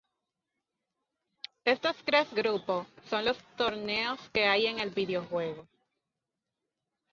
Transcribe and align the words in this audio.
Estos 1.63 1.95
tres 2.03 2.33
grupos 2.33 2.87
son 3.07 3.23
los 3.23 3.37
torneos 3.55 4.19
que 4.33 4.45
hay 4.47 4.65
en 4.65 4.79
el 4.79 4.89
videojuego. 4.89 5.67